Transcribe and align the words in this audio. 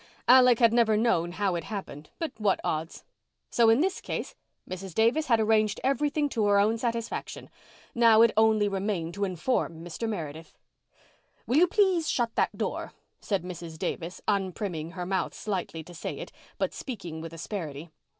Alec 0.27 0.57
had 0.57 0.73
never 0.73 0.97
known 0.97 1.33
how 1.33 1.53
it 1.53 1.65
happened, 1.65 2.09
but 2.17 2.31
what 2.39 2.59
odds? 2.63 3.03
So 3.51 3.69
in 3.69 3.81
this 3.81 4.01
case—Mrs. 4.01 4.95
Davis 4.95 5.27
had 5.27 5.39
arranged 5.39 5.79
everything 5.83 6.27
to 6.29 6.47
her 6.47 6.57
own 6.59 6.79
satisfaction. 6.79 7.51
Now 7.93 8.23
it 8.23 8.31
only 8.35 8.67
remained 8.67 9.13
to 9.13 9.25
inform 9.25 9.83
Mr. 9.85 10.09
Meredith. 10.09 10.57
"Will 11.45 11.57
you 11.57 11.67
please 11.67 12.09
shut 12.09 12.33
that 12.33 12.57
door?" 12.57 12.93
said 13.19 13.43
Mrs. 13.43 13.77
Davis, 13.77 14.21
unprimming 14.27 14.93
her 14.93 15.05
mouth 15.05 15.35
slightly 15.35 15.83
to 15.83 15.93
say 15.93 16.17
it, 16.17 16.31
but 16.57 16.73
speaking 16.73 17.21
with 17.21 17.31
asperity. 17.31 17.91